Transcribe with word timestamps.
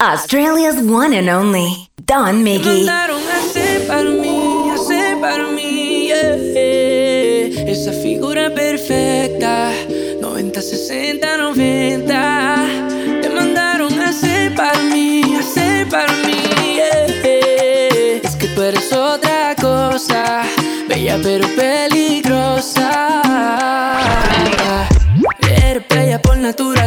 Australia's 0.00 0.80
one 0.82 1.12
and 1.12 1.28
only 1.28 1.90
Don 2.06 2.42
Miggy. 2.42 2.88
Esa 7.68 7.92
figura 7.92 8.48
perfecta, 8.54 9.70
90, 10.22 10.62
60, 10.62 11.36
90. 11.36 12.66
Te 13.20 13.28
mandaron 13.28 14.00
a 14.00 14.08
hacer 14.08 14.54
para 14.54 14.82
mí, 14.84 15.22
a 15.36 15.40
hacer 15.40 15.86
para 15.90 16.12
mí, 16.24 16.42
yeah. 16.76 17.06
Es 18.22 18.36
que 18.36 18.46
tú 18.54 18.62
eres 18.62 18.90
otra 18.94 19.54
cosa, 19.60 20.44
bella 20.88 21.20
pero 21.22 21.46
peligrosa. 21.54 23.22
Eres 25.62 25.86
bella 25.90 26.22
por 26.22 26.38
naturaleza. 26.38 26.79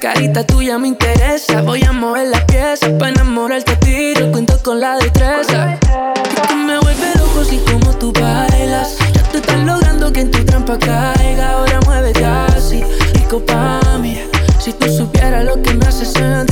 Carita 0.00 0.44
tuya 0.44 0.78
me 0.78 0.86
interesa. 0.86 1.60
Voy 1.62 1.82
a 1.82 1.92
mover 1.92 2.28
las 2.28 2.44
piezas 2.44 2.90
para 3.00 3.10
enamorarte 3.10 3.72
a 3.72 3.80
ti. 3.80 4.14
Cuento 4.30 4.56
con 4.62 4.78
la 4.78 4.96
destreza. 4.96 5.76
Y 5.82 6.48
tú 6.48 6.54
me 6.54 6.78
vuelves 6.78 7.16
loco 7.16 7.44
si 7.44 7.58
como 7.58 7.90
tú 7.98 8.12
bailas. 8.12 8.96
Ya 9.12 9.22
te 9.24 9.38
estás 9.38 9.58
logrando 9.58 10.12
que 10.12 10.20
en 10.20 10.30
tu 10.30 10.44
trampa 10.44 10.78
caiga. 10.78 11.50
Ahora 11.50 11.80
muévete 11.84 12.24
así, 12.24 12.84
rico 13.14 13.44
pa' 13.44 13.98
mí. 14.00 14.20
Si 14.60 14.72
tú 14.72 14.88
supieras 14.88 15.44
lo 15.44 15.60
que 15.62 15.74
me 15.74 15.84
hace 15.86 16.06
sentir. 16.06 16.47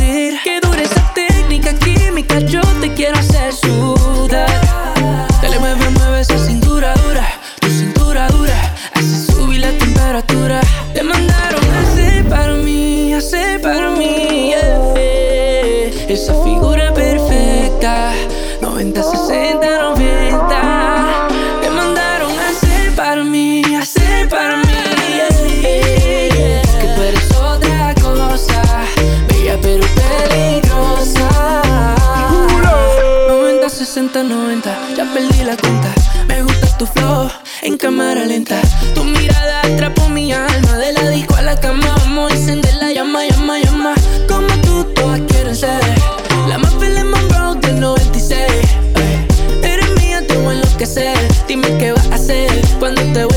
Dime 51.48 51.78
qué 51.78 51.92
vas 51.92 52.10
a 52.10 52.16
hacer 52.16 52.50
cuando 52.80 53.00
te 53.12 53.24
vuelva 53.24 53.35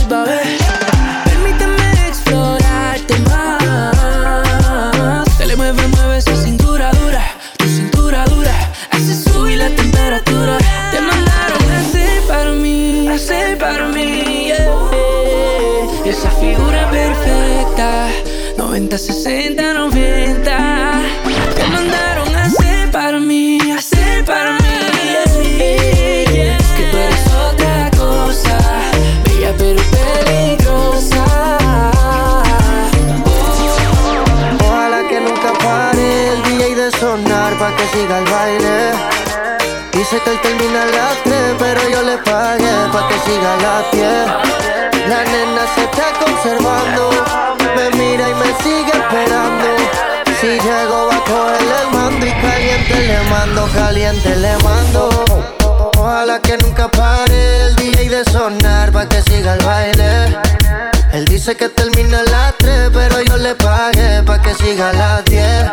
dice 61.49 61.57
que 61.57 61.69
termina 61.69 62.19
a 62.19 62.23
las 62.29 62.57
3, 62.59 62.91
pero 62.93 63.21
yo 63.23 63.37
le 63.37 63.55
pagué 63.55 64.21
pa' 64.23 64.39
que 64.39 64.53
siga 64.53 64.91
a 64.91 64.93
las 64.93 65.25
10. 65.25 65.71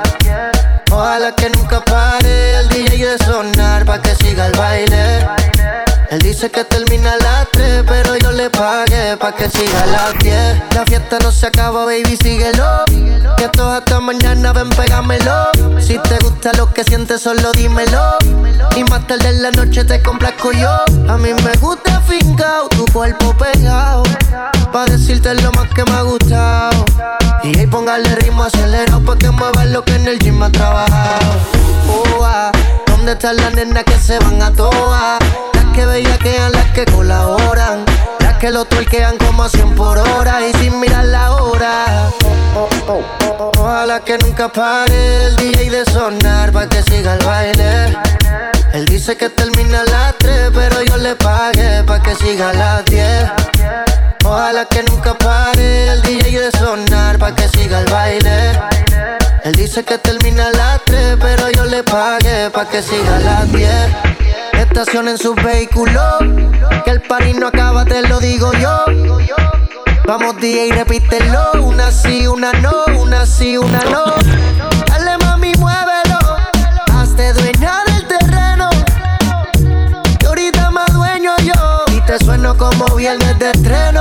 Ojalá 0.91 1.33
que 1.33 1.51
nunca 1.51 1.85
pare 1.85 2.61
el 2.61 2.69
DJ 2.71 3.05
de 3.05 3.19
sonar 3.19 3.85
pa' 3.85 4.01
que 4.01 4.15
siga 4.15 4.47
el 4.47 4.53
baile. 4.53 5.27
Él 6.09 6.21
dice 6.21 6.51
que 6.51 6.65
termina 6.65 7.13
a 7.13 7.17
las 7.19 7.51
3, 7.53 7.85
pero 7.87 8.17
yo 8.17 8.33
le 8.33 8.49
pagué 8.49 9.19
pa' 9.19 9.33
que 9.33 9.51
siga 9.51 9.83
a 9.83 9.87
las 9.87 10.19
10. 10.21 10.75
La 10.75 10.87
fiesta 10.87 11.19
no 11.23 11.31
se 11.31 11.47
acaba, 11.49 11.85
baby, 11.85 12.17
síguelo. 12.23 12.85
Que 13.37 13.45
esto 13.45 13.71
es 13.71 13.79
hasta 13.79 14.01
mañana, 14.01 14.55
ven, 14.55 14.71
pégamelo. 14.71 15.51
Si 15.79 15.99
te 15.99 16.17
gusta 16.21 16.55
lo 16.55 16.73
que 16.73 16.85
sientes, 16.85 17.21
solo 17.21 17.53
dímelo. 17.53 18.17
Y 18.77 18.85
más 18.85 19.07
tarde 19.07 19.29
en 19.29 19.43
la 19.43 19.51
noche 19.51 19.85
te 19.85 20.01
complazco 20.01 20.53
yo. 20.53 20.71
A 21.07 21.19
mí 21.19 21.35
me 21.45 21.55
gusta 21.57 22.01
fincao, 22.01 22.67
tu 22.71 22.87
cuerpo 22.87 23.37
pegado. 23.37 24.05
Pa' 24.77 24.85
decirte 24.85 25.33
lo 25.37 25.51
más 25.53 25.69
que 25.73 25.83
me 25.85 25.93
ha 25.93 26.03
gustado. 26.03 26.85
Y 27.43 27.59
ahí 27.59 27.67
póngale 27.67 28.15
ritmo 28.17 28.45
acelerado 28.45 29.03
pa' 29.03 29.17
que 29.17 29.31
muevas 29.31 29.65
lo 29.69 29.83
que 29.83 29.95
en 29.95 30.07
el 30.07 30.19
gym 30.19 30.43
ha 30.43 30.53
trabajado. 30.53 31.33
Oh, 31.89 32.23
ah, 32.23 32.53
¿Dónde 32.87 33.13
están 33.13 33.37
las 33.37 33.55
nenas 33.55 33.85
que 33.85 33.97
se 33.97 34.19
van 34.19 34.43
a 34.43 34.53
toa? 34.53 35.19
Las 35.55 35.65
que 35.75 35.87
bellaquean, 35.87 36.53
las 36.53 36.71
que 36.73 36.85
colaboran. 36.85 37.87
Las 38.21 38.37
que 38.37 38.51
lo 38.51 38.67
tuerquean 38.67 39.17
como 39.17 39.45
a 39.45 39.49
100 39.49 39.75
por 39.77 39.97
hora 39.97 40.47
y 40.47 40.53
sin 40.59 40.79
mirar 40.79 41.07
la 41.07 41.33
hora. 41.37 42.11
Ojalá 43.57 44.01
que 44.01 44.19
nunca 44.19 44.53
pare 44.53 45.29
el 45.29 45.37
DJ 45.37 45.71
de 45.71 45.87
sonar 45.87 46.53
pa' 46.53 46.69
que 46.69 46.83
siga 46.83 47.15
el 47.15 47.25
baile. 47.25 47.97
Él 48.75 48.85
dice 48.85 49.17
que 49.17 49.31
termina 49.31 49.85
las 49.85 50.19
3, 50.19 50.51
pero 50.53 50.83
yo 50.83 50.99
le 50.99 51.17
pagué 51.17 51.83
pa' 51.83 52.03
que 52.03 52.15
siga 52.17 52.53
las 52.53 52.85
10. 52.85 54.06
Ojalá 54.27 54.65
que 54.65 54.83
nunca 54.83 55.15
pare 55.15 55.87
el 55.93 56.03
DJ 56.03 56.41
de 56.41 56.51
sonar 56.59 57.17
pa' 57.19 57.35
que 57.35 57.49
siga 57.49 57.81
el 57.81 57.91
baile. 57.91 58.59
Él 59.45 59.55
dice 59.55 59.85
que 59.85 59.99
termina 59.99 60.49
a 60.49 60.51
las 60.51 60.85
3, 60.85 61.17
pero 61.21 61.49
yo 61.51 61.65
le 61.65 61.85
pagué 61.85 62.51
pa' 62.51 62.69
que 62.69 62.83
siga 62.83 63.17
a 63.17 63.21
las 63.21 63.53
10. 63.53 63.71
Estacionen 64.55 65.17
sus 65.17 65.37
vehículos, 65.37 66.19
que 66.85 66.91
el 66.91 67.03
party 67.03 67.35
no 67.35 67.47
acaba, 67.47 67.85
te 67.85 68.03
lo 68.03 68.19
digo 68.19 68.53
yo. 68.55 68.85
Vamos 70.07 70.37
DJ, 70.41 70.73
repítelo, 70.73 71.53
una 71.63 71.93
sí, 71.93 72.27
una 72.27 72.53
no, 72.55 72.85
una 72.99 73.27
sí, 73.27 73.57
una 73.57 73.81
no. 73.91 74.05
Dale 74.89 75.19
mami, 75.19 75.53
muévelo, 75.55 76.19
hazte 76.93 77.33
dueña 77.33 77.85
del 77.87 78.07
terreno. 78.07 78.71
Que 80.19 80.27
ahorita 80.27 80.71
más 80.71 80.93
dueño 80.93 81.33
yo, 81.45 81.85
y 81.93 82.01
te 82.03 82.19
sueno 82.25 82.57
como 82.57 82.87
viernes 82.97 83.39
de 83.39 83.51
estreno. 83.51 83.96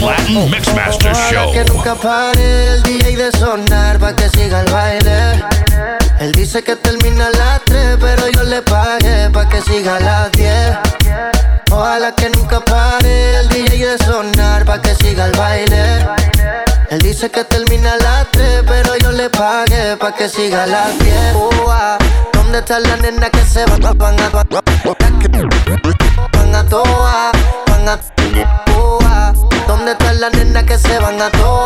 Latin 0.00 0.50
Mixmaster 0.50 1.14
Show. 1.14 1.52
que 1.52 1.64
nunca 1.64 1.94
pare 1.94 2.74
el 2.74 2.82
DJ 2.82 3.16
de 3.16 3.32
sonar 3.38 3.98
pa' 3.98 4.14
que 4.14 4.28
siga 4.28 4.60
el 4.60 4.70
baile. 4.70 5.44
Él 6.20 6.32
dice 6.32 6.62
que 6.62 6.76
termina 6.76 7.26
a 7.26 7.30
las 7.30 7.64
3, 7.64 7.96
pero 8.00 8.28
yo 8.28 8.42
le 8.44 8.62
pagué 8.62 9.30
pa' 9.30 9.48
que 9.48 9.60
siga 9.62 9.96
a 9.96 10.00
las 10.00 10.32
10. 10.32 10.78
Ojalá 11.70 12.12
que 12.12 12.30
nunca 12.30 12.60
pare 12.60 13.36
el 13.40 13.48
DJ 13.48 13.86
de 13.86 13.98
sonar 13.98 14.64
pa' 14.64 14.80
que 14.80 14.94
siga 14.96 15.26
el 15.26 15.32
baile. 15.32 16.06
Él 16.90 17.00
dice 17.00 17.30
que 17.30 17.44
termina 17.44 17.92
a 17.94 17.96
las 17.96 18.30
3, 18.32 18.64
pero 18.66 18.96
yo 18.96 19.12
le 19.12 19.30
pagué 19.30 19.96
pa' 19.96 20.14
que 20.14 20.28
siga 20.28 20.64
a 20.64 20.66
las 20.66 20.98
10. 20.98 21.14
Oh, 21.34 21.50
ah, 21.70 21.98
¿Dónde 22.32 22.58
están 22.58 22.82
las 22.82 23.00
nenas 23.00 23.30
que 23.30 23.44
se 23.44 23.64
van, 23.66 23.80
van 23.98 24.20
a 24.20 24.28
Van 26.32 26.54
a 26.54 26.64
toa, 26.68 27.32
van 27.66 27.88
a 27.88 27.92
ah. 27.94 29.45
¿Dónde 29.66 29.92
están 29.92 30.20
las 30.20 30.32
nenas 30.32 30.64
que 30.64 30.78
se 30.78 30.98
van 30.98 31.20
a 31.20 31.30
toa? 31.30 31.65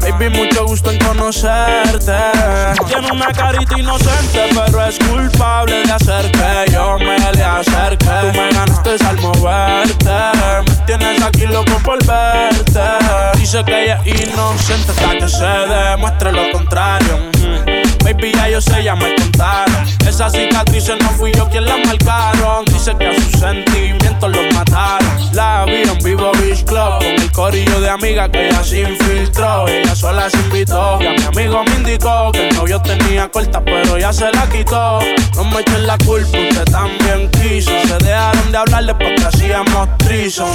Baby, 0.00 0.28
mucho 0.30 0.66
gusto 0.66 0.90
en 0.90 0.98
conocerte. 0.98 2.12
Tiene 2.88 3.12
una 3.12 3.32
carita 3.32 3.78
inocente, 3.78 4.48
pero 4.54 4.84
es 4.84 4.98
culpable 4.98 5.84
de 5.84 5.92
hacer 5.92 6.32
yo 6.72 6.98
me 6.98 7.16
le 7.32 7.44
acerque. 7.44 8.04
Tú 8.04 8.26
me 8.38 8.50
ganaste 8.50 8.96
al 9.06 9.20
moverte. 9.20 10.10
Tienes 10.84 11.22
aquí 11.22 11.46
loco 11.46 11.78
por 11.84 12.04
verte. 12.04 12.80
Dice 13.36 13.62
que 13.64 13.84
ella 13.84 14.00
es 14.04 14.28
inocente 14.28 14.90
hasta 14.90 15.18
que 15.18 15.28
se 15.28 15.44
demuestre 15.44 16.32
lo 16.32 16.50
contrario. 16.50 17.35
Baby, 18.06 18.30
ya 18.34 18.48
yo 18.48 18.60
sé, 18.60 18.84
ya 18.84 18.94
me 18.94 19.16
contaron. 19.16 19.84
Esas 20.06 20.30
cicatrices 20.30 20.96
no 21.02 21.10
fui 21.18 21.32
yo 21.32 21.48
quien 21.50 21.64
las 21.64 21.84
marcaron. 21.84 22.64
Dice 22.66 22.94
que 22.96 23.08
a 23.08 23.12
sus 23.12 23.40
sentimientos 23.40 24.30
los 24.30 24.54
mataron. 24.54 25.08
La 25.32 25.64
vi 25.64 25.82
en 25.82 25.98
vivo 26.04 26.30
Beach 26.34 26.62
Club 26.64 26.98
con 27.00 27.04
el 27.04 27.32
corillo 27.32 27.80
de 27.80 27.90
amiga 27.90 28.28
que 28.30 28.46
ella 28.46 28.62
se 28.62 28.82
infiltró. 28.82 29.66
Ella 29.66 29.96
sola 29.96 30.30
se 30.30 30.36
invitó. 30.36 30.98
Y 31.02 31.06
a 31.06 31.12
mi 31.14 31.24
amigo 31.24 31.64
me 31.64 31.74
indicó 31.74 32.30
que 32.30 32.46
el 32.46 32.54
novio 32.54 32.80
tenía 32.80 33.28
corta, 33.28 33.60
pero 33.64 33.98
ya 33.98 34.12
se 34.12 34.30
la 34.30 34.48
quitó. 34.50 35.00
No 35.34 35.42
me 35.42 35.62
echen 35.62 35.84
la 35.84 35.98
culpa, 35.98 36.38
usted 36.38 36.64
también 36.70 37.28
quiso. 37.32 37.72
Se 37.88 37.98
dejaron 38.04 38.52
de 38.52 38.58
hablarle 38.58 38.94
porque 38.94 39.24
hacíamos 39.24 39.88
trison. 39.98 40.54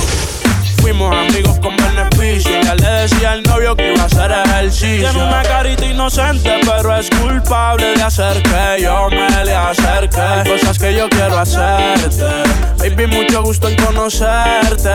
Fuimos 0.82 1.16
amigos 1.16 1.60
con 1.60 1.76
beneficio. 1.78 2.52
Ya 2.64 2.76
le 2.76 2.90
decía 3.02 3.34
al 3.34 3.44
novio 3.44 3.76
que 3.76 3.94
iba 3.94 4.04
a 4.04 4.06
hacer 4.06 4.32
ejercicio. 4.32 5.10
Tiene 5.12 5.28
una 5.28 5.44
carita 5.44 5.86
inocente, 5.86 6.60
pero 6.66 6.98
es 6.98 7.10
culpable 7.10 7.94
de 7.96 8.04
hacer 8.04 8.42
que 8.42 8.82
yo 8.84 9.08
me 9.10 9.46
le 9.46 9.56
acerque. 9.56 10.50
Cosas 10.50 10.78
que 10.80 10.96
yo 10.96 11.08
quiero 11.10 11.38
hacerte. 11.38 12.71
Baby, 12.82 13.06
mucho 13.06 13.44
gusto 13.44 13.70
en 13.70 13.76
conocerte. 13.76 14.90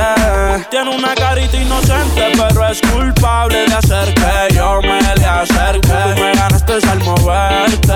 Tiene 0.70 0.90
una 0.90 1.14
carita 1.14 1.56
inocente, 1.56 2.32
pero 2.36 2.66
es 2.66 2.80
culpable 2.80 3.64
de 3.64 3.74
hacer 3.74 4.12
que 4.12 4.54
yo 4.56 4.80
me 4.82 5.00
le 5.00 5.24
acerque. 5.24 5.88
Tú 5.88 6.20
me 6.20 6.32
ganaste 6.34 6.72
al 6.88 6.98
moverte. 7.04 7.94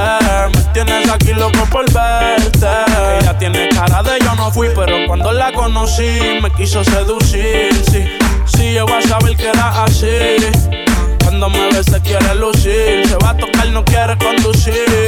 Me 0.55 0.63
tienes 0.73 1.11
aquí 1.11 1.33
loco 1.33 1.67
por 1.73 1.93
verte. 1.93 2.69
Ella 3.21 3.37
tiene 3.37 3.69
cara 3.71 4.01
de 4.05 4.21
yo 4.21 4.33
no 4.37 4.53
fui, 4.53 4.69
pero 4.77 5.09
cuando 5.09 5.33
la 5.33 5.53
conocí 5.53 6.39
me 6.41 6.53
quiso 6.53 6.85
seducir 6.85 7.75
sí. 7.91 8.05
Sí, 8.45 8.75
yo 8.75 8.87
voy 8.87 9.03
a 9.03 9.03
saber 9.03 9.37
que 9.37 9.49
era 9.49 9.83
así. 9.83 10.07
Cuando 11.25 11.51
me 11.51 11.69
ve 11.73 11.83
se 11.83 12.01
quiere 12.01 12.37
lucir. 12.37 13.09
Se 13.09 13.17
va 13.17 13.31
a 13.31 13.37
tocar, 13.37 13.67
no 13.71 13.85
quiere 13.85 14.17
conducir. 14.19 15.00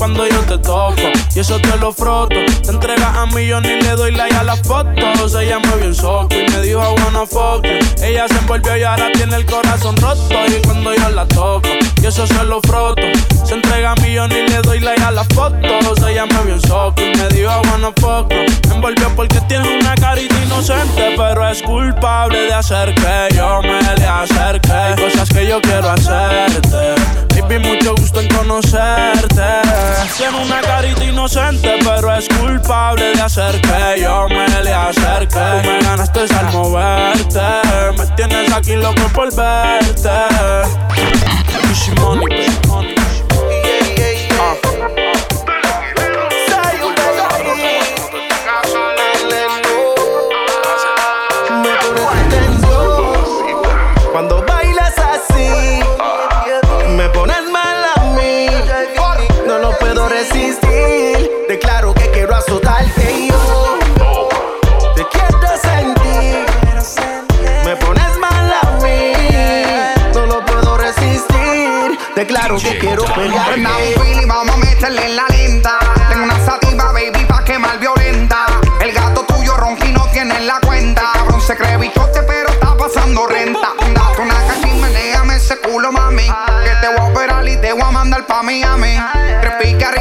Cuando 0.00 0.26
yo 0.26 0.40
te 0.46 0.56
toco 0.56 0.94
y 1.34 1.40
eso 1.40 1.60
te 1.60 1.76
lo 1.76 1.92
froto. 1.92 2.34
Te 2.62 2.70
entregas 2.70 3.14
a 3.14 3.26
mí, 3.26 3.46
yo 3.46 3.60
ni 3.60 3.82
le 3.82 3.90
doy 3.90 4.12
like 4.12 4.34
a 4.34 4.42
las 4.42 4.58
fotos. 4.62 5.34
Ella 5.34 5.58
me 5.58 5.76
vio 5.76 5.84
en 5.88 5.94
soco 5.94 6.34
y 6.34 6.50
me 6.50 6.62
dijo, 6.62 6.80
wanna 6.80 7.26
fuck 7.26 7.66
Ella 8.02 8.26
se 8.26 8.38
envolvió 8.38 8.78
y 8.78 8.82
ahora 8.82 9.12
tiene 9.12 9.36
el 9.36 9.44
corazón 9.44 9.94
roto. 9.98 10.26
Y 10.48 10.62
cuando 10.62 10.94
yo 10.94 11.10
la 11.10 11.28
toco 11.28 11.68
y 12.00 12.06
eso 12.06 12.26
se 12.26 12.44
lo 12.44 12.62
froto. 12.62 13.02
Se 13.44 13.52
entrega 13.52 13.92
a 13.92 13.94
mí, 13.96 14.14
yo 14.14 14.26
ni 14.26 14.36
le 14.36 14.62
doy 14.62 14.80
like 14.80 15.02
a 15.02 15.10
las 15.10 15.28
fotos. 15.34 15.98
Ella 16.08 16.24
me 16.24 16.44
vio 16.44 16.54
en 16.54 16.62
soco 16.62 17.02
y 17.02 17.18
me 17.18 17.28
dijo, 17.28 17.50
I 17.50 17.68
wanna 17.68 17.92
fuck 18.00 18.32
Me 18.68 18.74
envolvió 18.74 19.14
porque 19.14 19.38
tiene 19.48 19.80
una 19.80 19.94
carita 19.96 20.34
inocente, 20.42 21.12
pero 21.14 21.46
es 21.46 21.60
culpable 21.60 22.46
de 22.46 22.54
hacer 22.54 22.94
que 22.94 23.36
yo 23.36 23.60
me 23.60 23.82
le 23.82 24.06
acerque. 24.06 24.72
Hay 24.72 24.94
cosas 24.94 25.28
que 25.28 25.46
yo 25.46 25.60
quiero 25.60 25.90
hacerte. 25.90 27.19
Baby, 27.50 27.68
mucho 27.68 27.94
gusto 27.96 28.20
en 28.20 28.28
conocerte. 28.28 29.42
Tiene 30.16 30.40
una 30.40 30.60
carita 30.60 31.04
inocente, 31.04 31.78
pero 31.82 32.14
es 32.14 32.28
culpable 32.28 33.12
de 33.12 33.20
hacer 33.20 33.60
que 33.60 34.02
yo 34.02 34.28
me 34.28 34.46
le 34.62 34.72
acerque. 34.72 35.34
Tú 35.62 35.68
me 35.68 35.80
ganaste 35.80 36.20
al 36.32 36.52
moverte. 36.52 37.40
Me 37.98 38.06
tienes 38.14 38.52
aquí 38.52 38.76
loco 38.76 39.02
por 39.12 39.34
verte. 39.34 40.10
Money, 42.00 42.26
baby. 42.28 42.99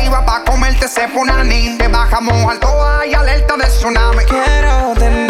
Arriba 0.10 0.26
pa' 0.26 0.44
comerte 0.44 0.86
ese 0.86 1.08
punani. 1.10 1.78
Te 1.78 1.88
bajamos 1.88 2.52
alto, 2.52 2.68
hay 2.84 3.14
alerta 3.14 3.56
de 3.58 3.66
tsunami. 3.66 4.26
Quiero 4.26 4.94
tenerte, 4.96 5.29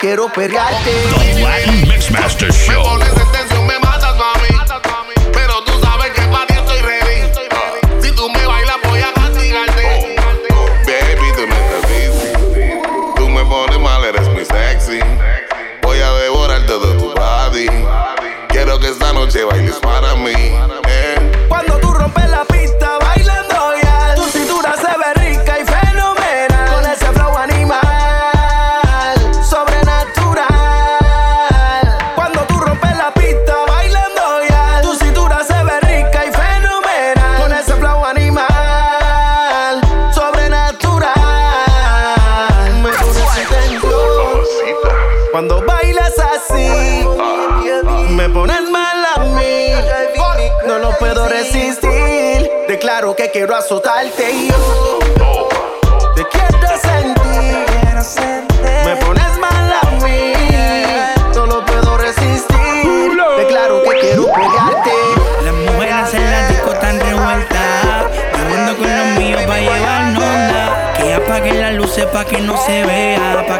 quiero 0.00 0.28
pegarte. 0.32 0.90
The 1.10 1.42
Latin 1.42 1.86
Mixmaster 1.86 2.50
Show. 2.50 3.09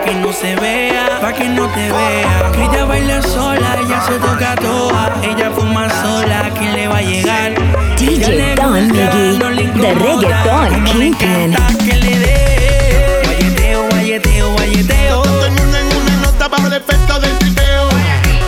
Pa' 0.00 0.06
que 0.06 0.14
no 0.14 0.32
se 0.32 0.56
vea, 0.56 1.18
pa' 1.20 1.32
que 1.32 1.48
no 1.48 1.66
te 1.68 1.92
vea. 1.92 2.50
Que 2.52 2.64
ella 2.64 2.84
baila 2.84 3.22
sola, 3.22 3.76
ella 3.84 4.00
se 4.06 4.18
toca 4.18 4.54
toda. 4.56 5.12
Ella 5.22 5.50
fuma 5.50 5.88
sola, 6.02 6.50
¿quién 6.58 6.72
le 6.74 6.88
va 6.88 6.98
a 6.98 7.02
llegar? 7.02 7.54
DJ 7.96 8.54
Don 8.56 8.72
gusta, 8.72 8.94
Miggy, 8.94 9.38
no 9.38 9.50
le 9.50 9.64
the 9.64 9.94
reggaeton 9.94 10.84
kingpin. 10.84 11.56
que 11.84 11.96
le 11.96 12.18
dé. 12.18 13.22
Guayeteo, 13.24 13.88
guayeteo, 13.90 14.52
guayeteo. 14.52 15.22
Todo 15.22 15.46
el 15.46 15.52
mundo 15.52 15.76
en 15.78 15.86
una 15.86 16.16
nota 16.22 16.48
bajo 16.48 16.66
el 16.66 16.72
efecto 16.74 17.20
del 17.20 17.38
tripeo. 17.38 17.88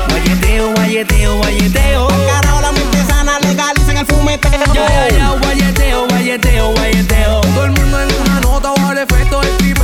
Guayeteo, 0.08 0.72
guayeteo, 0.74 1.36
guayeteo. 1.36 2.08
Carajo, 2.08 2.60
la 2.62 2.72
mente 2.72 3.04
sana, 3.04 3.38
legalicen 3.40 3.96
el 3.98 4.06
fumeteo. 4.06 4.72
Ya, 4.74 5.08
ya, 5.08 5.30
guayeteo, 5.42 6.06
guayeteo, 6.08 6.72
guayeteo. 6.72 7.40
Todo 7.40 7.64
el 7.66 7.72
mundo 7.72 8.00
en 8.00 8.08
una 8.22 8.40
nota 8.40 8.72
bajo 8.74 8.92
el 8.92 8.98
efecto 8.98 9.40
del 9.40 9.56
tripeo. 9.58 9.81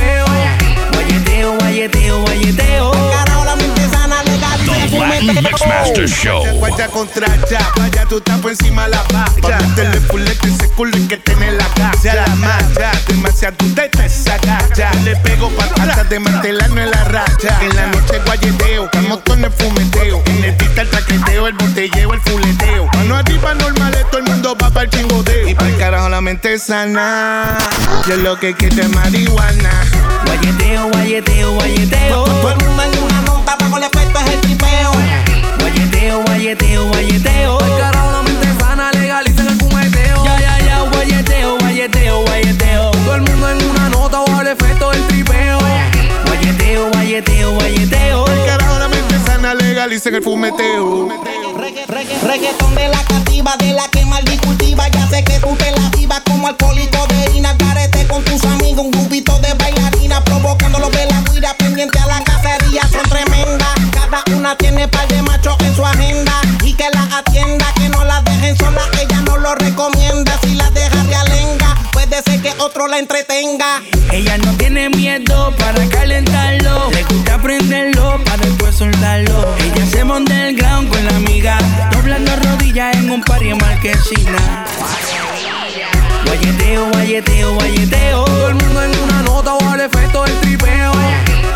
Guayeteo, 1.79 2.21
guayeteo, 2.23 2.91
sana, 3.89 4.17
The 4.25 4.37
Latin. 4.37 5.43
Mixmaster 5.43 6.09
Show. 6.09 6.43
Guacha 6.57 6.89
contra 6.89 7.27
ya, 7.49 7.71
vaya 7.77 8.05
tú 8.05 8.17
estás 8.17 8.37
por 8.39 8.51
encima 8.51 8.83
de 8.83 8.89
la 8.89 9.03
valla. 9.13 9.57
Te 9.75 10.01
fulete 10.01 10.49
ese 10.49 10.69
culo 10.71 10.97
y 10.97 11.07
que 11.07 11.15
tiene 11.15 11.53
la 11.53 11.65
gacha. 11.77 12.15
La 12.15 12.35
malla, 12.35 12.91
demasiado 13.07 13.55
te. 13.73 14.91
Le 15.05 15.15
pego 15.17 15.49
de 16.41 16.51
en 16.83 16.91
la 16.91 17.03
racha. 17.05 17.57
En 17.61 17.73
la 17.73 17.87
noche 17.87 18.19
guayeteo, 18.25 18.89
el 19.45 19.51
fumeteo. 19.53 20.21
En 20.25 20.43
el 20.43 20.57
dita 20.57 20.81
el 20.81 20.89
traqueteo, 20.89 21.47
el 21.47 21.53
botelleo, 21.53 22.13
el 22.13 22.19
fuleteo. 22.19 22.89
Mano 22.93 23.15
arriba 23.15 23.53
normales, 23.53 24.05
todo 24.11 24.19
el 24.19 24.29
mundo 24.29 24.57
va 24.61 24.69
para 24.69 24.83
el 24.83 24.89
chingoteo. 24.89 25.47
El 25.89 25.95
carajo 25.95 26.09
la 26.09 26.21
mente 26.21 26.59
sana. 26.59 27.57
Yo 28.07 28.15
lo 28.17 28.39
que 28.39 28.53
quiero 28.53 28.79
es 28.79 28.89
marihuana. 28.89 29.71
Guayeteo, 30.23 30.87
guayeteo, 30.91 31.53
guayeteo. 31.53 32.25
Todo 32.25 32.51
el 32.51 32.57
mundo 32.63 32.83
en 32.83 33.03
una 33.03 33.21
nota, 33.23 33.55
bajo 33.59 33.77
el 33.77 33.83
efecto 33.85 34.19
es 34.19 34.33
el 34.33 34.41
tripeo. 34.41 34.91
Guayeteo, 35.57 36.21
guayeteo, 36.25 36.87
guayeteo. 36.89 37.57
Carajo, 37.79 38.11
la 38.11 38.21
mente 38.21 38.47
sana, 38.59 38.91
legalicen 38.91 39.47
el 39.47 39.57
fumeteo. 39.57 40.25
Ya, 40.25 40.39
ya, 40.39 40.59
ya, 40.59 40.81
guayeteo, 40.81 41.57
guayeteo, 41.57 42.21
guayeteo. 42.21 42.91
Todo 42.91 43.15
el 43.15 43.21
mundo 43.23 43.49
en 43.49 43.69
una 43.71 43.89
nota 43.89 44.19
bajo 44.19 44.41
el 44.41 44.47
efecto 44.49 44.91
del 44.91 45.08
legalicen 49.89 50.15
el 50.15 50.23
fumeteo. 50.23 51.09
Reggaetón 52.21 52.75
de 52.75 52.89
la 52.89 53.03
cativa, 53.05 53.55
de 53.57 53.73
la 53.73 53.87
que 53.87 54.05
mal 54.05 54.23
cultiva. 54.45 54.87
Ya 54.89 55.07
sé 55.07 55.23
que 55.23 55.39
tú 55.39 55.55
te 55.55 55.71
la 55.71 55.89
vivas 55.97 56.21
como 56.25 56.47
alcohólico 56.47 57.07
de 57.07 57.35
Ina. 57.35 57.57
Carete 57.57 58.05
con 58.07 58.23
tus 58.23 58.43
amigos, 58.43 58.85
un 58.85 58.91
grupito 58.91 59.39
de 59.39 59.51
bailarina. 59.55 60.23
Provocando 60.23 60.77
los 60.77 60.91
de 60.91 61.07
la 61.07 61.21
guira, 61.31 61.55
pendiente 61.55 61.97
a 61.97 62.05
la 62.05 62.23
cacería. 62.23 62.83
Son 62.91 63.01
tremendas. 63.09 63.73
Cada 63.91 64.23
una 64.37 64.55
tiene 64.57 64.87
par 64.87 65.07
de 65.07 65.23
machos 65.23 65.55
en 65.61 65.75
su 65.75 65.83
agenda. 65.83 66.39
Y 66.63 66.73
que 66.73 66.85
la 66.93 67.17
atienda, 67.17 67.65
que 67.75 67.89
no 67.89 68.05
la 68.05 68.21
dejen 68.21 68.55
sola. 68.57 68.83
Ella 69.01 69.21
no 69.21 69.37
lo 69.37 69.55
recomienda. 69.55 70.39
Si 70.43 70.53
la 70.53 70.69
deja 70.69 71.03
de 71.05 71.15
alenga, 71.15 71.75
puede 71.91 72.21
ser 72.21 72.39
que 72.43 72.51
otro 72.59 72.87
la 72.87 72.99
entretenga. 72.99 73.81
Ella 74.11 74.37
no 74.37 74.53
tiene 74.53 74.89
miedo 74.89 75.51
para 75.57 75.83
calentarlo. 75.89 76.91
Le 76.91 77.03
gusta 77.05 77.41
prenderlo 77.41 78.21
para 78.23 78.45
después 78.45 78.75
soltarlo. 78.75 79.58
Rodillas 82.79 82.95
en 82.95 83.11
un 83.11 83.21
party 83.21 83.49
en 83.49 83.57
marquesina. 83.57 84.65
Guayeteo, 86.25 86.89
guayeteo, 86.91 87.53
guayeteo. 87.55 88.23
Todo 88.23 88.47
el 88.47 88.55
mundo 88.55 88.83
en 88.83 88.99
una 89.03 89.21
nota 89.23 89.53
bajo 89.53 89.73
el 89.75 89.81
efecto 89.81 90.23
del 90.23 90.39
tripeo. 90.39 90.93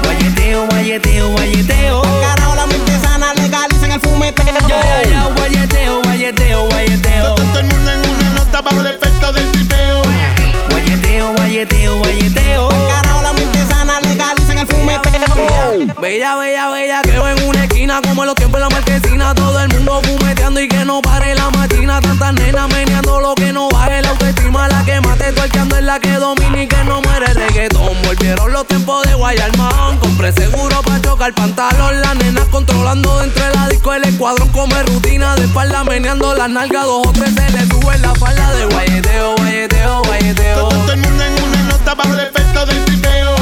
Guayeteo, 0.04 0.68
guayeteo, 0.68 1.30
guayeteo. 1.30 2.02
Carajo, 2.02 2.56
la 2.56 2.66
mente 2.66 3.00
sana, 3.00 3.34
legalicen 3.36 3.92
el 3.94 4.02
fumeteo. 4.02 4.46
Ya, 4.68 4.84
ya, 4.84 5.10
ya, 5.10 5.26
guayeteo, 5.38 6.02
guayeteo, 6.04 6.66
guayeteo. 6.68 7.36
Todo 7.36 7.60
el 7.60 7.66
mundo 7.68 7.92
en 7.92 8.00
una 8.00 8.30
nota 8.32 8.62
bajo 8.62 8.82
el 8.82 8.88
efecto 8.88 9.32
del 9.32 9.52
tripeo. 9.54 10.02
Guayeteo, 10.72 11.34
guayeteo, 11.34 11.98
guayeteo. 12.00 12.70
Carajo, 12.70 13.22
la 13.22 13.34
mente 13.34 13.66
sana, 13.70 14.02
legalicen 14.02 14.58
el 14.58 14.68
fumeteo. 14.68 15.14
Bella, 16.02 16.36
bella, 16.36 16.70
bella, 16.70 17.02
que 17.02 17.16
en 17.16 17.43
como 17.88 18.24
en 18.24 18.28
los 18.28 18.36
tiempos 18.36 18.62
en 18.62 18.62
la 18.62 18.70
marquesina. 18.70 19.36
Todo 19.36 19.60
el 19.60 19.68
mundo 19.70 20.02
fumeteando 20.04 20.62
y 20.62 20.68
que 20.68 20.86
no 20.86 21.02
pare 21.02 21.36
la 21.36 21.50
matina. 21.50 22.00
Tantas 22.00 22.34
nenas 22.34 22.70
meneando 22.70 23.20
lo 23.20 23.36
que 23.36 23.52
no 23.52 23.68
baje 23.70 24.02
la 24.02 24.10
autoestima. 24.10 24.68
La 24.70 24.86
que 24.86 25.02
mate 25.02 25.34
tuerqueando 25.34 25.78
es 25.78 25.84
la 25.84 26.00
que 26.00 26.14
domina 26.14 26.64
y 26.64 26.68
que 26.68 26.84
no 26.86 27.02
muere 27.02 27.34
reggaetón. 27.34 28.02
Volvieron 28.06 28.54
los 28.54 28.66
tiempos 28.68 29.06
de 29.06 29.16
Guayarmán. 29.16 29.98
Compré 29.98 30.32
seguro 30.32 30.82
para 30.82 31.02
chocar 31.02 31.34
pantalón. 31.34 32.02
Las 32.02 32.16
nenas 32.16 32.46
controlando 32.46 33.20
dentro 33.20 33.46
de 33.46 33.54
la 33.54 33.68
disco. 33.68 33.94
El 33.94 34.06
escuadrón 34.06 34.48
come 34.50 34.82
rutina 34.84 35.36
de 35.36 35.44
espalda 35.44 35.84
meneando 35.84 36.34
las 36.36 36.50
nalgas. 36.50 36.86
Dos 36.86 37.08
o 37.08 37.12
tres 37.12 37.34
se 37.34 37.50
le 37.52 37.68
sube 37.68 37.98
la 38.00 38.16
falda 38.16 38.54
de 38.54 38.66
guayeteo, 38.66 39.36
guayeteo, 39.36 40.02
guayeteo. 40.04 40.70
Todo 40.70 40.94
el 40.94 41.00
mundo 41.00 41.24
en 41.24 41.44
una 41.44 41.64
nota 41.64 41.96
bajo 41.96 42.14
el 42.14 42.20
efecto 42.22 42.66
del 42.66 42.86
tripeo. 42.86 43.36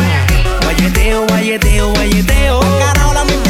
Guayeteo, 0.64 1.28
guayeteo, 1.28 1.90
guayeteo. 1.94 2.60
Carajo, 2.80 3.14
la 3.14 3.24
sana, 3.26 3.41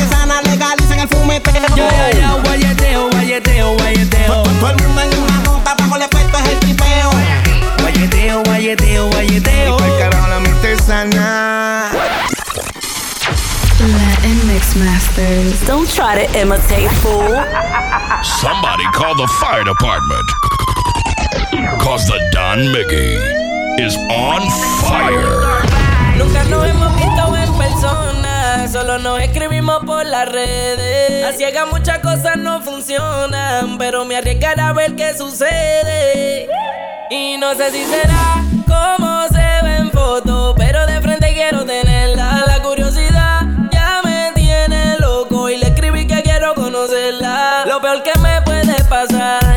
legalicen 1.28 1.64
el 1.64 1.70
fumeteo. 1.72 1.76
Ya, 1.76 2.12
ya, 2.12 2.20
ya, 2.20 2.34
guayeteo, 2.34 3.10
guayeteo, 3.10 3.78
guayeteo. 3.78 4.44
Todo 4.44 4.70
el 4.70 4.78
mundo 4.78 5.02
en 5.02 5.24
una 5.24 5.38
nota, 5.44 5.76
bajo 5.78 5.96
el 5.96 6.02
efecto 6.04 6.38
es 6.38 6.50
el 6.50 6.60
tripeo. 6.60 7.12
Guayeteo, 7.80 8.44
guayeteo, 8.44 9.10
guayeteo. 9.10 9.78
Para 9.78 9.92
el 9.92 10.00
carajo 10.00 10.28
la 10.28 10.40
mente 10.40 10.78
sana. 10.78 11.92
Latin 13.82 14.48
Mixmasters. 14.48 15.66
Don't 15.66 15.90
try 15.90 16.14
to 16.14 16.40
imitate, 16.40 16.90
fool. 17.02 17.34
Somebody 18.24 18.86
call 18.94 19.16
the 19.16 19.28
fire 19.40 19.64
department. 19.64 20.28
Cause 21.80 22.06
the 22.06 22.20
Don 22.32 22.72
Mickey 22.72 23.18
is 23.84 23.98
on 24.10 24.42
fire. 24.86 25.66
Nunca 26.16 26.44
nos 26.44 26.66
hemos 26.68 26.96
visto 26.96 27.36
en 27.36 27.54
persona, 27.58 28.21
solo 28.68 29.00
nos 29.00 29.20
escribimos 29.22 29.84
por 29.86 30.06
las 30.06 30.30
redes. 30.30 31.26
A 31.26 31.34
ciegas 31.34 31.68
muchas 31.72 32.00
cosas 32.00 32.38
no 32.38 32.62
funcionan, 32.62 33.78
pero 33.78 34.06
me 34.06 34.18
arriesgaré 34.18 34.62
a 34.62 34.74
ver 34.74 34.96
qué 34.96 35.18
sucede. 35.18 36.48
Y 37.10 37.38
no 37.38 37.56
sé 37.56 37.72
si 37.72 37.84
será 37.86 38.44
como 38.68 39.28
se 39.30 39.66
ve 39.66 39.78
en 39.78 39.92
foto, 39.92 40.54
pero 40.58 40.86
de 40.86 41.02
frente 41.02 41.34
quiero 41.34 41.66
tenerla. 41.66 42.44
La 42.48 42.62
curiosidad 42.62 43.42
ya 43.72 44.02
me 44.04 44.32
tiene 44.36 44.98
loco 45.00 45.50
y 45.50 45.58
le 45.58 45.68
escribí 45.68 46.06
que 46.06 46.22
quiero 46.22 46.54
conocerla. 46.54 47.66
Lo 47.66 47.82
peor 47.82 48.04
que 48.04 48.18
me 48.20 48.42
puede 48.44 48.84
pasar 48.86 49.51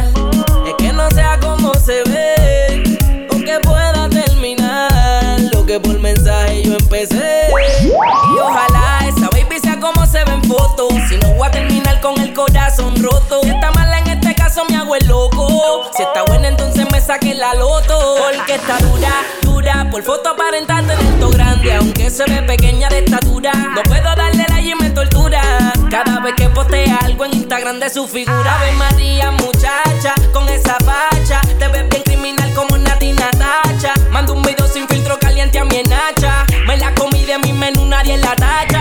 entonces 17.14 17.34
me 17.34 17.34
saque 17.34 17.34
la 17.34 17.54
loto. 17.54 18.16
Porque 18.18 18.54
está 18.54 18.78
dura, 18.78 19.12
dura. 19.42 19.88
Por 19.90 20.02
foto 20.02 20.30
aparenta 20.30 20.76
tener 20.76 21.18
todo 21.18 21.30
grande. 21.30 21.74
Aunque 21.74 22.10
se 22.10 22.24
ve 22.24 22.42
pequeña 22.42 22.88
de 22.88 23.00
estatura. 23.00 23.52
No 23.52 23.82
puedo 23.82 24.14
darle 24.16 24.44
la 24.48 24.60
y 24.60 24.74
me 24.74 24.90
tortura. 24.90 25.72
Cada 25.90 26.20
vez 26.20 26.34
que 26.36 26.48
postea 26.48 26.98
algo 27.04 27.24
en 27.24 27.34
Instagram 27.34 27.78
de 27.80 27.90
su 27.90 28.06
figura. 28.06 28.58
Ave 28.58 28.72
María, 28.72 29.30
muchacha, 29.30 30.14
con 30.32 30.48
esa 30.48 30.76
facha. 30.80 31.40
Te 31.58 31.68
ves 31.68 31.88
bien 31.88 32.02
criminal 32.02 32.52
como 32.54 32.74
una 32.74 32.98
tina 32.98 33.30
tacha. 33.30 33.94
Mando 34.10 34.34
un 34.34 34.42
video 34.42 34.66
sin 34.66 34.88
filtro 34.88 35.18
caliente 35.18 35.58
a 35.58 35.64
mi 35.64 35.76
enacha. 35.76 36.44
Me 36.66 36.76
la 36.76 36.94
comí 36.94 37.24
de 37.24 37.38
mi 37.38 37.52
menú, 37.52 37.86
nadie 37.86 38.16
la 38.18 38.34
tacha. 38.34 38.73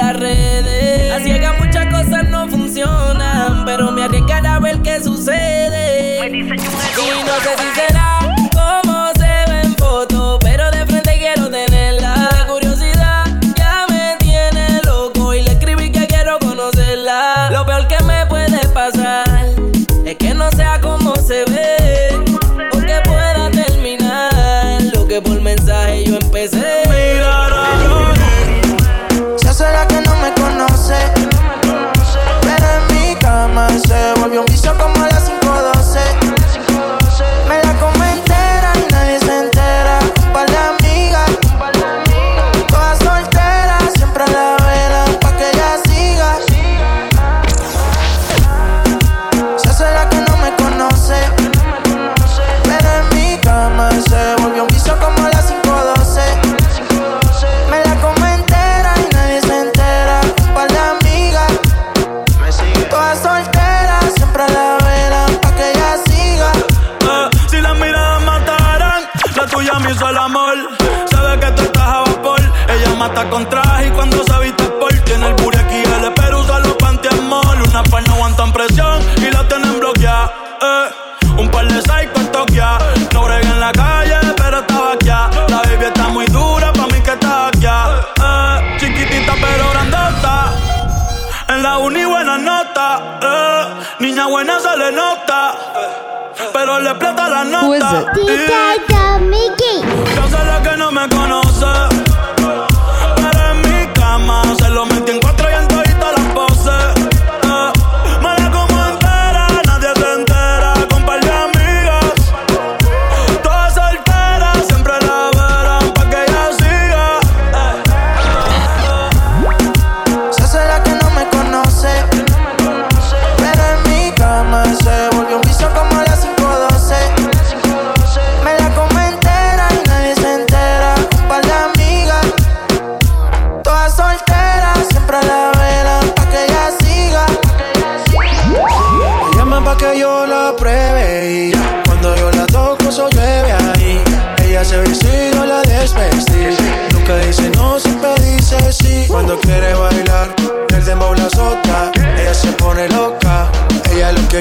Las 0.00 0.18
redes. 0.18 1.12
A 1.12 1.20
ciegas 1.20 1.58
muchas 1.58 1.86
cosas 1.86 2.24
no 2.28 2.48
funcionan, 2.48 3.64
pero 3.66 3.92
me 3.92 4.04
arriesgaré 4.04 4.48
a 4.48 4.58
ver 4.58 4.80
qué 4.80 5.02
sucede. 5.02 6.26
Y 6.26 6.42
no 6.42 7.34
sé 7.40 7.50
si 7.58 7.80
será 7.80 7.99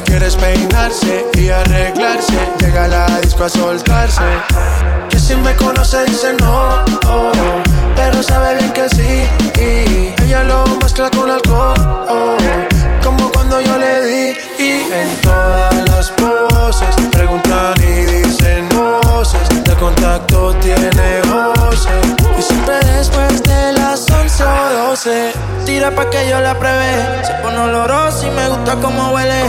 quieres 0.09 0.35
peinarse 0.35 1.25
y 1.33 1.49
arreglarse. 1.49 2.37
Llega 2.59 2.85
a 2.85 2.87
la 2.87 3.19
disco 3.21 3.43
a 3.43 3.49
soltarse. 3.49 4.23
Que 5.09 5.19
si 5.19 5.35
me 5.35 5.55
conoce 5.55 6.03
dice 6.05 6.33
no, 6.39 6.83
pero 7.95 8.23
sabe 8.23 8.55
bien 8.55 8.71
que 8.73 8.89
sí. 8.89 9.27
Y 9.59 10.23
ella 10.23 10.43
lo 10.43 10.65
mezcla 10.81 11.09
con 11.11 11.29
alcohol, 11.29 11.75
oh, 12.09 12.37
como 13.03 13.31
cuando 13.31 13.61
yo 13.61 13.77
le 13.77 14.05
di. 14.05 14.37
En 14.59 15.21
todas 15.21 15.89
las 15.89 16.09
poses 16.11 16.95
preguntan 17.11 17.75
y 17.77 18.05
dicen 18.11 18.67
voces. 18.69 19.47
El 19.65 19.77
contacto 19.77 20.55
tiene 20.55 21.21
voces. 21.31 22.01
Y 22.37 22.41
siempre 22.41 22.79
después 22.97 23.43
de 23.43 23.73
las 23.73 24.09
11 24.09 24.43
o 24.43 24.87
12, 24.89 25.33
tira 25.65 25.91
pa' 25.91 26.09
que 26.09 26.27
yo 26.29 26.39
la 26.41 26.57
pruebe. 26.57 27.23
Se 27.23 27.33
pone 27.43 27.57
oloroso 27.59 28.25
y 28.25 28.31
me 28.31 28.49
gusta 28.49 28.75
como 28.75 29.11
huele 29.11 29.48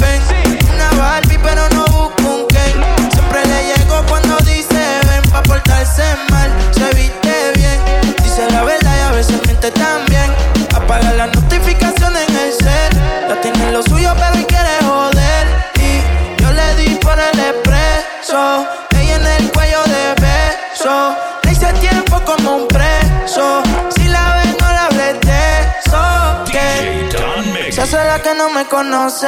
conoce. 28.81 29.27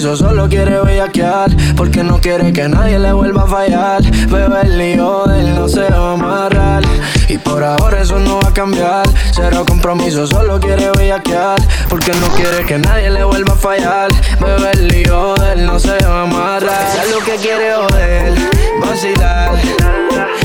solo 0.00 0.48
quiere 0.48 0.80
bellaquear. 0.80 1.50
Porque 1.76 2.02
no 2.02 2.20
quiere 2.20 2.52
que 2.52 2.68
nadie 2.68 2.98
le 2.98 3.12
vuelva 3.12 3.42
a 3.42 3.46
fallar. 3.46 4.02
Bebe 4.02 4.60
el 4.62 4.78
lío 4.78 5.24
de 5.26 5.40
él, 5.40 5.54
no 5.54 5.68
se 5.68 5.88
va 5.88 6.10
a 6.10 6.12
amarrar. 6.12 6.82
Y 7.28 7.38
por 7.38 7.62
ahora 7.62 8.00
eso 8.00 8.18
no 8.18 8.40
va 8.40 8.48
a 8.48 8.54
cambiar. 8.54 9.06
Cero 9.32 9.64
compromiso, 9.66 10.26
solo 10.26 10.60
quiere 10.60 10.90
bellaquear. 10.96 11.60
Porque 11.88 12.12
no 12.14 12.28
quiere 12.28 12.64
que 12.64 12.78
nadie 12.78 13.10
le 13.10 13.24
vuelva 13.24 13.54
a 13.54 13.56
fallar. 13.56 14.10
Bebe 14.40 14.70
el 14.72 14.88
lío 14.88 15.34
de 15.34 15.52
él, 15.52 15.66
no 15.66 15.78
se 15.78 15.96
va 16.04 16.20
a 16.20 16.22
amarrar. 16.22 16.86
Es 17.02 17.10
lo 17.10 17.18
que 17.24 17.36
quiere 17.36 17.74
joder, 17.74 18.34
vacilar. 18.80 19.52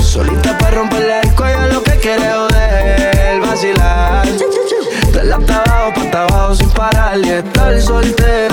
Solita 0.01 0.57
para 0.57 0.77
romperle 0.77 1.21
el 1.21 1.35
cuello, 1.35 1.67
lo 1.73 1.83
que 1.83 1.97
quiere 1.97 2.31
joder, 2.31 3.41
vacilar. 3.41 4.27
De 5.13 5.23
la 5.25 5.35
abajo, 5.35 5.93
pa' 6.11 6.23
abajo 6.23 6.55
sin 6.55 6.69
parar 6.69 7.19
y 7.23 7.29
estar 7.29 7.79
soltero 7.81 8.52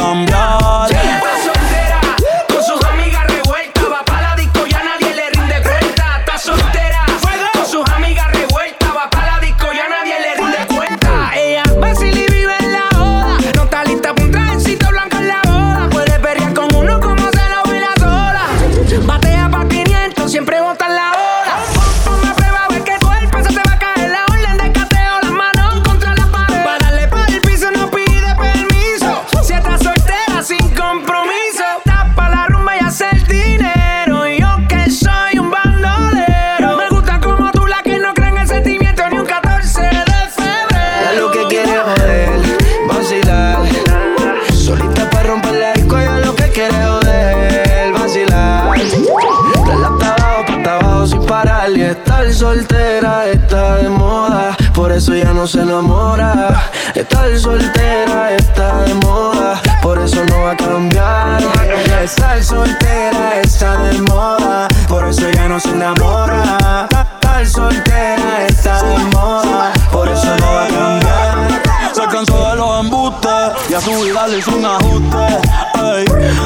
Soltera 62.51 63.39
está 63.41 63.77
de 63.77 64.01
moda, 64.01 64.67
por 64.89 65.07
eso 65.07 65.29
ya 65.31 65.47
no 65.47 65.59
se 65.59 65.69
enamora. 65.69 66.87
Estar 66.91 67.47
soltera 67.47 68.45
está 68.47 68.83
de 68.83 68.97
moda, 69.15 69.71
por 69.91 70.09
eso 70.09 70.35
no 70.37 70.45
va 70.53 70.65
a 70.65 70.67
cambiar. 70.67 71.61
Se 71.93 72.03
cansó 72.07 72.49
de 72.49 72.55
los 72.57 72.79
embustes 72.81 73.69
y 73.69 73.73
a 73.73 73.81
su 73.81 73.91
vida 74.03 74.27
le 74.27 74.39
hizo 74.39 74.51
un 74.55 74.65
ajuste. 74.65 75.27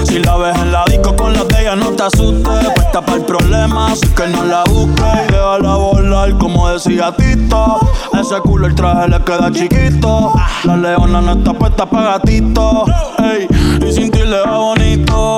Si 0.05 0.19
la 0.19 0.37
ves 0.37 0.55
en 0.57 0.71
la 0.71 0.85
disco 0.85 1.15
con 1.15 1.33
la 1.33 1.43
de 1.43 1.61
ella, 1.61 1.75
no 1.75 1.89
te 1.91 2.03
asustes. 2.03 2.69
Puesta 2.75 3.01
para 3.01 3.17
el 3.17 3.25
problema, 3.25 3.91
así 3.91 4.07
que 4.09 4.27
no 4.27 4.43
la 4.45 4.63
busques. 4.65 5.05
Y 5.27 5.31
déjala 5.31 5.75
volar, 5.75 6.37
como 6.37 6.69
decía 6.69 7.15
Tito. 7.15 7.79
Ese 8.13 8.39
culo 8.41 8.67
el 8.67 8.75
traje 8.75 9.07
le 9.09 9.23
queda 9.23 9.51
chiquito. 9.51 10.33
La 10.63 10.77
leona 10.77 11.21
no 11.21 11.33
está 11.33 11.53
puesta 11.53 11.85
para 11.85 12.17
gatito. 12.17 12.85
Ey. 13.19 13.47
Y 13.87 13.91
sin 13.91 14.11
ti 14.11 14.19
le 14.19 14.39
va 14.41 14.57
bonito. 14.57 15.37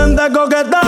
Coqueta, 0.00 0.80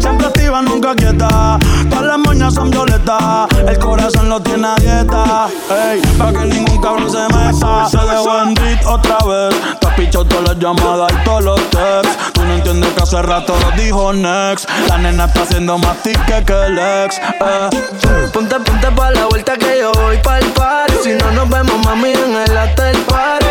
siempre 0.00 0.26
activa, 0.26 0.62
nunca 0.62 0.94
quieta. 0.94 1.58
Todas 1.88 2.04
las 2.04 2.18
moñas 2.18 2.54
son 2.54 2.70
violetas, 2.70 3.46
el 3.66 3.78
corazón 3.78 4.28
lo 4.28 4.40
tiene 4.40 4.66
a 4.66 4.74
dieta. 4.76 5.48
Ey, 5.70 6.00
pa' 6.18 6.32
que 6.32 6.44
ningún 6.46 6.80
cabrón 6.80 7.10
se 7.10 7.22
meta. 7.34 7.88
Se 7.88 7.98
dejó 7.98 8.42
en 8.42 8.54
beat 8.54 8.84
otra 8.84 9.18
vez. 9.26 9.54
Te 9.80 9.86
has 9.86 9.94
pichado 9.94 10.24
todas 10.24 10.48
las 10.48 10.58
llamadas 10.58 11.12
y 11.12 11.24
todos 11.24 11.44
los 11.44 11.60
texts. 11.70 12.32
Tú 12.32 12.44
no 12.44 12.54
entiendes 12.54 12.92
que 12.94 13.02
hace 13.02 13.22
rato 13.22 13.54
lo 13.60 13.82
dijo 13.82 14.12
Next. 14.12 14.68
La 14.88 14.98
nena 14.98 15.26
está 15.26 15.42
haciendo 15.42 15.78
más 15.78 15.96
tique 16.02 16.44
que 16.44 16.66
el 16.66 16.78
ex. 16.78 17.18
Eh. 17.18 18.30
Ponte, 18.32 18.58
ponte 18.60 18.90
pa' 18.90 19.10
la 19.12 19.26
vuelta 19.26 19.56
que 19.56 19.78
yo 19.80 19.92
voy 19.92 20.18
pa'l 20.18 20.44
party. 20.52 20.94
Si 21.04 21.10
no 21.12 21.30
nos 21.30 21.48
vemos, 21.48 21.84
mami, 21.84 22.10
en 22.10 22.36
el 22.36 22.56
after 22.56 22.96
party. 23.04 23.47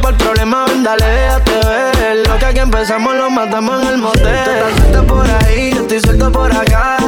Por 0.00 0.12
el 0.12 0.16
problema, 0.16 0.64
ven, 0.66 0.82
dale, 0.84 1.04
déjate 1.04 1.52
ver. 1.66 2.28
Lo 2.28 2.38
que 2.38 2.46
aquí 2.46 2.58
empezamos 2.60 3.14
lo 3.16 3.30
matamos 3.30 3.82
en 3.82 3.88
el 3.88 3.98
motel. 3.98 4.22
Tú 4.22 4.50
estás 4.50 4.76
suelta 4.78 5.02
por 5.02 5.26
ahí, 5.28 5.72
yo 5.74 5.80
estoy 5.82 6.00
suelto 6.00 6.32
por 6.32 6.52
acá. 6.52 6.98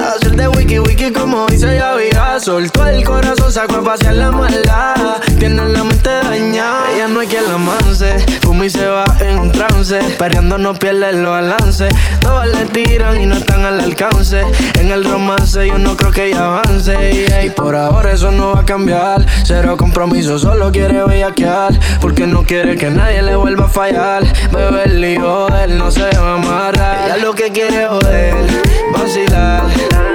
Wiki 0.71 0.79
wiki 0.79 1.11
como 1.13 1.47
dice 1.49 1.75
ya 1.75 1.97
vida. 1.97 2.39
Soltó 2.39 2.87
el 2.87 3.03
corazón, 3.03 3.51
sacó 3.51 3.77
a 3.77 3.83
pasear 3.83 4.15
la 4.15 4.31
maldad. 4.31 5.21
Tiene 5.37 5.65
la 5.67 5.83
mente 5.83 6.09
dañada, 6.09 6.93
ella 6.95 7.09
no 7.09 7.19
hay 7.19 7.27
quien 7.27 7.43
la 7.49 7.59
manse. 7.59 8.25
Fuma 8.43 8.67
y 8.67 8.71
se 8.71 8.87
va 8.87 9.05
en 9.19 9.41
un 9.41 9.51
trance. 9.51 9.99
Perreando 10.17 10.59
no 10.59 10.73
pierde 10.75 11.11
el 11.11 11.27
balance. 11.27 11.89
Todas 12.21 12.47
le 12.47 12.67
tiran 12.67 13.21
y 13.21 13.27
no 13.27 13.35
están 13.35 13.65
al 13.65 13.81
alcance. 13.81 14.43
En 14.79 14.93
el 14.93 15.05
romance 15.05 15.67
yo 15.67 15.77
no 15.77 15.97
creo 15.97 16.13
que 16.13 16.27
ella 16.27 16.47
avance. 16.47 17.27
Y 17.45 17.51
por 17.51 17.75
ahora 17.75 18.13
eso 18.13 18.31
no 18.31 18.53
va 18.55 18.61
a 18.61 18.65
cambiar. 18.65 19.27
Cero 19.43 19.77
compromiso, 19.77 20.39
solo 20.39 20.71
quiere 20.71 21.03
bellaquear. 21.03 21.77
Porque 22.01 22.29
no 22.29 22.45
quiere 22.45 22.77
que 22.77 22.91
nadie 22.91 23.23
le 23.23 23.35
vuelva 23.35 23.65
a 23.65 23.69
fallar. 23.69 24.23
Bebe 24.53 24.85
el 24.85 25.01
lío 25.01 25.49
de 25.49 25.65
él, 25.65 25.79
no 25.79 25.91
se 25.91 26.17
va 26.17 26.31
a 26.31 26.35
amarrar. 26.35 27.07
Ella 27.07 27.17
lo 27.17 27.33
que 27.33 27.51
quiere 27.51 27.89
joder, 27.89 28.37
vacilar. 28.93 30.10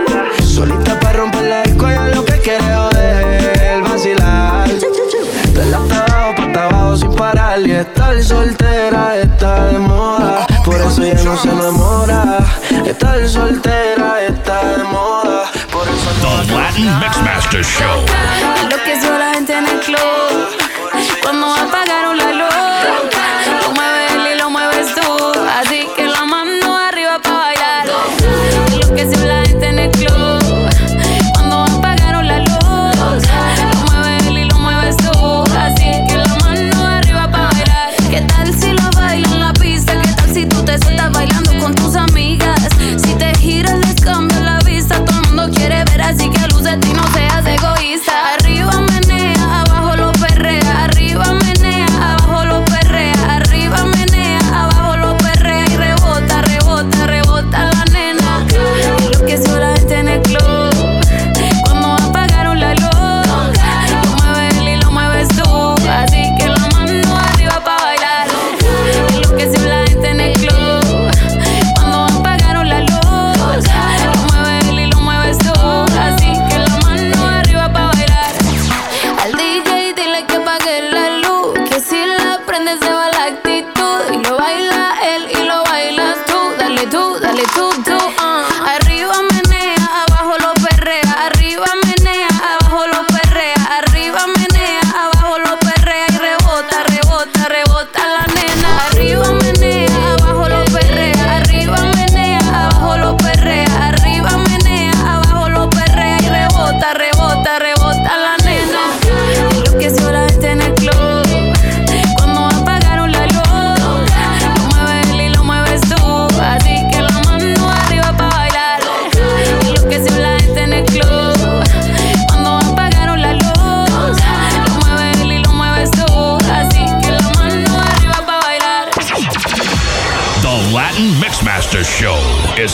Mixmaster 17.06 17.63
Show. 17.63 18.55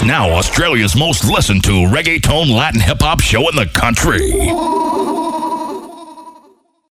Now 0.06 0.32
Australia's 0.32 0.96
most 0.96 1.26
listened 1.26 1.64
to 1.64 1.72
reggaeton 1.72 2.50
Latin 2.50 2.80
hip 2.80 3.02
hop 3.02 3.22
show 3.22 3.48
in 3.50 3.56
the 3.56 3.68
country. 3.68 4.32